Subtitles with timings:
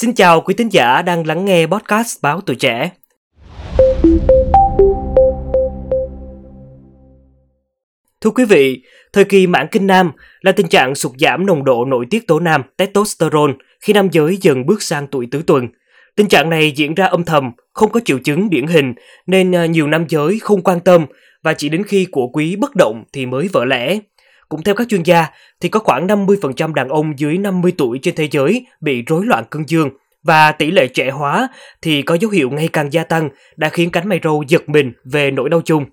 [0.00, 2.90] Xin chào quý thính giả đang lắng nghe podcast Báo Tuổi Trẻ.
[8.20, 8.82] Thưa quý vị,
[9.12, 12.40] thời kỳ mãn kinh nam là tình trạng sụt giảm nồng độ nội tiết tố
[12.40, 15.68] nam testosterone khi nam giới dần bước sang tuổi tứ tuần.
[16.16, 18.94] Tình trạng này diễn ra âm thầm, không có triệu chứng điển hình
[19.26, 21.06] nên à, nhiều nam giới không quan tâm
[21.42, 23.98] và chỉ đến khi của quý bất động thì mới vỡ lẽ.
[24.48, 25.26] Cũng theo các chuyên gia,
[25.60, 29.44] thì có khoảng 50% đàn ông dưới 50 tuổi trên thế giới bị rối loạn
[29.50, 29.90] cương dương
[30.22, 31.48] và tỷ lệ trẻ hóa
[31.82, 34.92] thì có dấu hiệu ngày càng gia tăng đã khiến cánh mày râu giật mình
[35.04, 35.84] về nỗi đau chung.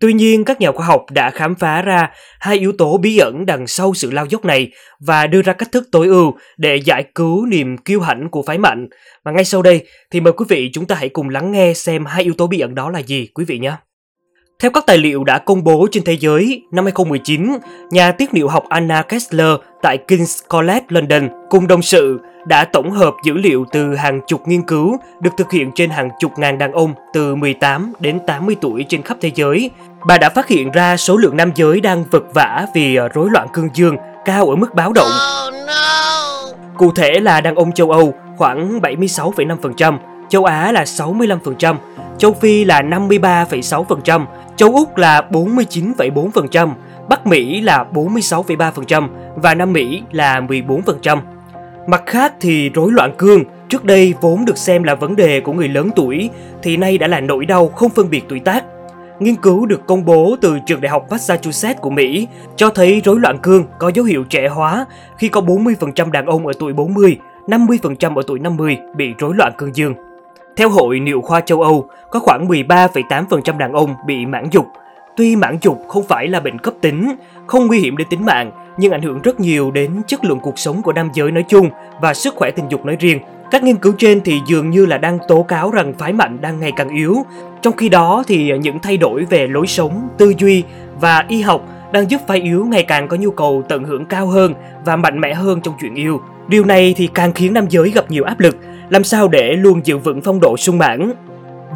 [0.00, 3.46] Tuy nhiên, các nhà khoa học đã khám phá ra hai yếu tố bí ẩn
[3.46, 4.70] đằng sau sự lao dốc này
[5.00, 8.58] và đưa ra cách thức tối ưu để giải cứu niềm kiêu hãnh của phái
[8.58, 8.88] mạnh.
[9.24, 12.04] Và ngay sau đây thì mời quý vị chúng ta hãy cùng lắng nghe xem
[12.04, 13.72] hai yếu tố bí ẩn đó là gì quý vị nhé.
[14.62, 17.52] Theo các tài liệu đã công bố trên thế giới, năm 2019,
[17.90, 22.90] nhà tiết niệu học Anna Kessler tại King's College London cùng đồng sự đã tổng
[22.90, 26.58] hợp dữ liệu từ hàng chục nghiên cứu được thực hiện trên hàng chục ngàn
[26.58, 29.70] đàn ông từ 18 đến 80 tuổi trên khắp thế giới.
[30.06, 33.48] Bà đã phát hiện ra số lượng nam giới đang vật vã vì rối loạn
[33.52, 35.10] cương dương cao ở mức báo động.
[36.78, 41.76] Cụ thể là đàn ông châu Âu khoảng 76,5%, châu Á là 65%,
[42.18, 46.72] châu Phi là 53,6%, châu Úc là 49,4%,
[47.08, 51.18] Bắc Mỹ là 46,3% và Nam Mỹ là 14%.
[51.86, 55.52] Mặt khác thì rối loạn cương trước đây vốn được xem là vấn đề của
[55.52, 56.30] người lớn tuổi
[56.62, 58.64] thì nay đã là nỗi đau không phân biệt tuổi tác.
[59.20, 63.20] Nghiên cứu được công bố từ trường đại học Massachusetts của Mỹ cho thấy rối
[63.20, 64.86] loạn cương có dấu hiệu trẻ hóa
[65.18, 69.52] khi có 40% đàn ông ở tuổi 40, 50% ở tuổi 50 bị rối loạn
[69.58, 69.94] cương dương.
[70.56, 74.66] Theo Hội Niệu khoa châu Âu, có khoảng 13,8% đàn ông bị mãn dục.
[75.16, 78.50] Tuy mãn dục không phải là bệnh cấp tính, không nguy hiểm đến tính mạng,
[78.78, 81.70] nhưng ảnh hưởng rất nhiều đến chất lượng cuộc sống của nam giới nói chung
[82.00, 83.18] và sức khỏe tình dục nói riêng.
[83.50, 86.60] Các nghiên cứu trên thì dường như là đang tố cáo rằng phái mạnh đang
[86.60, 87.16] ngày càng yếu.
[87.62, 90.64] Trong khi đó thì những thay đổi về lối sống, tư duy
[91.00, 91.62] và y học
[91.92, 95.20] đang giúp phái yếu ngày càng có nhu cầu tận hưởng cao hơn và mạnh
[95.20, 96.20] mẽ hơn trong chuyện yêu.
[96.48, 98.56] Điều này thì càng khiến nam giới gặp nhiều áp lực,
[98.90, 101.12] làm sao để luôn giữ vững phong độ sung mãn.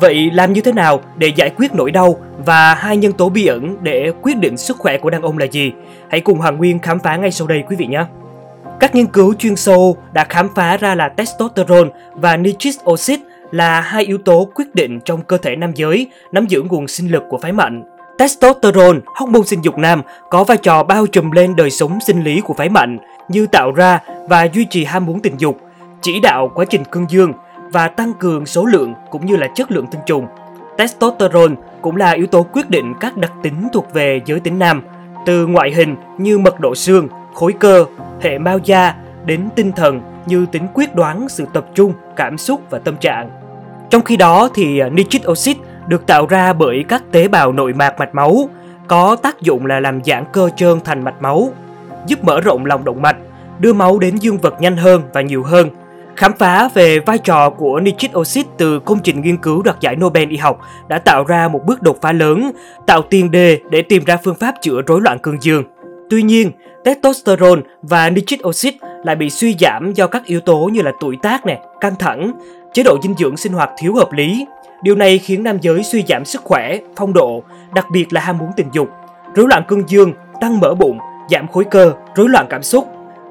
[0.00, 2.16] Vậy làm như thế nào để giải quyết nỗi đau
[2.46, 5.46] và hai nhân tố bí ẩn để quyết định sức khỏe của đàn ông là
[5.46, 5.72] gì?
[6.08, 8.04] Hãy cùng Hoàng Nguyên khám phá ngay sau đây quý vị nhé.
[8.80, 13.80] Các nghiên cứu chuyên sâu đã khám phá ra là testosterone và nitric oxide là
[13.80, 17.22] hai yếu tố quyết định trong cơ thể nam giới nắm giữ nguồn sinh lực
[17.28, 17.82] của phái mạnh.
[18.18, 22.40] Testosterone, hormone sinh dục nam, có vai trò bao trùm lên đời sống sinh lý
[22.40, 22.98] của phái mạnh
[23.28, 25.60] như tạo ra và duy trì ham muốn tình dục,
[26.02, 27.32] chỉ đạo quá trình cương dương
[27.72, 30.26] và tăng cường số lượng cũng như là chất lượng tinh trùng.
[30.78, 34.82] Testosterone cũng là yếu tố quyết định các đặc tính thuộc về giới tính nam,
[35.26, 37.84] từ ngoại hình như mật độ xương, khối cơ,
[38.20, 38.94] hệ mao da
[39.24, 43.30] đến tinh thần như tính quyết đoán, sự tập trung, cảm xúc và tâm trạng.
[43.90, 47.98] Trong khi đó thì nitric oxide được tạo ra bởi các tế bào nội mạc
[47.98, 48.48] mạch máu,
[48.86, 51.52] có tác dụng là làm giãn cơ trơn thành mạch máu,
[52.06, 53.16] giúp mở rộng lòng động mạch,
[53.58, 55.68] đưa máu đến dương vật nhanh hơn và nhiều hơn.
[56.16, 59.96] Khám phá về vai trò của nitric oxide từ công trình nghiên cứu đoạt giải
[59.96, 62.50] Nobel y học đã tạo ra một bước đột phá lớn,
[62.86, 65.64] tạo tiền đề để tìm ra phương pháp chữa rối loạn cương dương.
[66.10, 66.50] Tuy nhiên,
[66.84, 71.16] testosterone và nitric oxide lại bị suy giảm do các yếu tố như là tuổi
[71.22, 72.32] tác, này, căng thẳng,
[72.72, 74.46] chế độ dinh dưỡng sinh hoạt thiếu hợp lý,
[74.82, 77.42] Điều này khiến nam giới suy giảm sức khỏe, phong độ,
[77.74, 78.88] đặc biệt là ham muốn tình dục,
[79.34, 80.98] rối loạn cương dương, tăng mỡ bụng,
[81.30, 82.88] giảm khối cơ, rối loạn cảm xúc.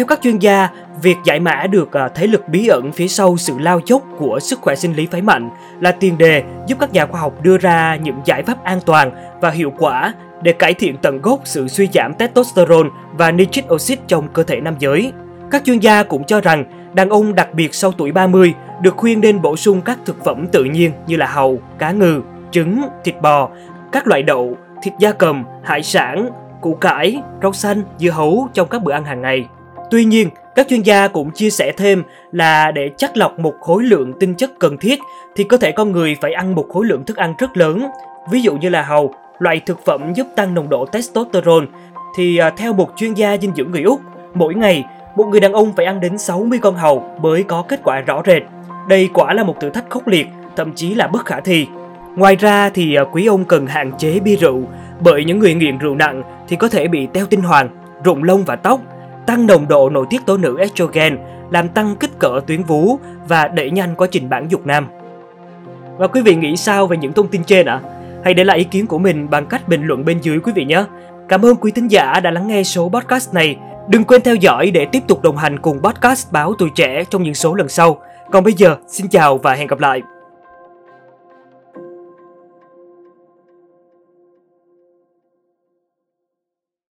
[0.00, 0.68] Theo các chuyên gia,
[1.02, 4.40] việc giải mã được ờ, thế lực bí ẩn phía sau sự lao dốc của
[4.40, 5.50] sức khỏe sinh lý phái mạnh
[5.80, 9.10] là tiền đề giúp các nhà khoa học đưa ra những giải pháp an toàn
[9.40, 14.02] và hiệu quả để cải thiện tận gốc sự suy giảm testosterone và nitric oxide
[14.06, 15.12] trong cơ thể nam giới.
[15.50, 19.20] Các chuyên gia cũng cho rằng đàn ông đặc biệt sau tuổi 30 được khuyên
[19.20, 23.14] nên bổ sung các thực phẩm tự nhiên như là hàu, cá ngừ, trứng, thịt
[23.22, 23.48] bò,
[23.92, 28.68] các loại đậu, thịt da cầm, hải sản, củ cải, rau xanh, dưa hấu trong
[28.68, 29.46] các bữa ăn hàng ngày.
[29.90, 32.02] Tuy nhiên, các chuyên gia cũng chia sẻ thêm
[32.32, 35.00] là để chắc lọc một khối lượng tinh chất cần thiết
[35.36, 37.86] thì cơ thể con người phải ăn một khối lượng thức ăn rất lớn.
[38.30, 41.66] Ví dụ như là hầu, loại thực phẩm giúp tăng nồng độ testosterone
[42.16, 44.00] thì à, theo một chuyên gia dinh dưỡng người Úc,
[44.34, 44.84] mỗi ngày
[45.16, 48.22] một người đàn ông phải ăn đến 60 con hầu mới có kết quả rõ
[48.26, 48.42] rệt.
[48.88, 50.26] Đây quả là một thử thách khốc liệt,
[50.56, 51.66] thậm chí là bất khả thi.
[52.16, 54.62] Ngoài ra thì à, quý ông cần hạn chế bia rượu,
[55.00, 57.68] bởi những người nghiện rượu nặng thì có thể bị teo tinh hoàn,
[58.04, 58.80] rụng lông và tóc,
[59.26, 61.18] tăng nồng độ nội tiết tố nữ estrogen,
[61.50, 64.86] làm tăng kích cỡ tuyến vú và đẩy nhanh quá trình bản dục nam.
[65.98, 67.80] Và quý vị nghĩ sao về những thông tin trên ạ?
[67.84, 67.90] À?
[68.24, 70.64] Hãy để lại ý kiến của mình bằng cách bình luận bên dưới quý vị
[70.64, 70.84] nhé.
[71.28, 73.56] Cảm ơn quý thính giả đã lắng nghe số podcast này
[73.90, 77.22] Đừng quên theo dõi để tiếp tục đồng hành cùng podcast Báo Tuổi Trẻ trong
[77.22, 78.00] những số lần sau.
[78.30, 80.02] Còn bây giờ, xin chào và hẹn gặp lại.